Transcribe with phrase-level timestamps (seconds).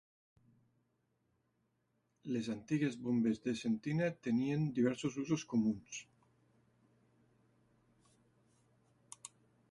[2.37, 5.99] Les antigues bombes de sentina tenien diversos usos comuns.